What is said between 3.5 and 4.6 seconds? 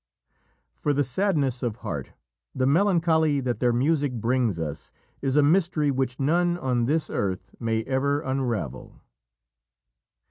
their music brings